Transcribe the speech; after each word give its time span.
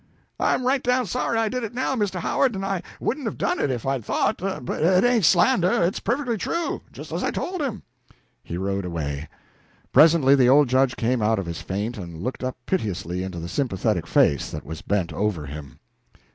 "I'm 0.39 0.65
right 0.65 0.81
down 0.81 1.05
sorry 1.05 1.37
I 1.37 1.47
did 1.47 1.63
it 1.63 1.75
now, 1.75 1.95
Mr. 1.95 2.19
Howard, 2.21 2.55
and 2.55 2.65
I 2.65 2.81
wouldn't 2.99 3.27
have 3.27 3.37
done 3.37 3.59
it 3.59 3.69
if 3.69 3.85
I 3.85 3.91
had 3.93 4.03
thought: 4.03 4.37
but 4.39 4.81
it 4.81 5.03
ain't 5.03 5.25
slander; 5.25 5.83
it's 5.83 5.99
perfectly 5.99 6.37
true, 6.39 6.81
just 6.91 7.11
as 7.11 7.23
I 7.23 7.29
told 7.29 7.61
him." 7.61 7.83
He 8.43 8.57
rowed 8.57 8.83
away. 8.83 9.29
Presently 9.93 10.33
the 10.33 10.49
old 10.49 10.69
Judge 10.69 10.95
came 10.97 11.21
out 11.21 11.37
of 11.37 11.45
his 11.45 11.61
faint 11.61 11.99
and 11.99 12.17
looked 12.23 12.43
up 12.43 12.57
piteously 12.65 13.21
into 13.21 13.39
the 13.39 13.47
sympathetic 13.47 14.07
face 14.07 14.49
that 14.49 14.65
was 14.65 14.81
bent 14.81 15.13
over 15.13 15.45
him. 15.45 15.79